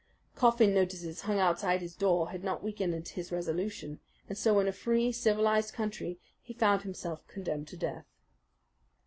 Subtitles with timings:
[0.33, 4.71] Coffin notices hung outside his door had not weakened his resolution, and so in a
[4.71, 8.07] free, civilized country he found himself condemned to death.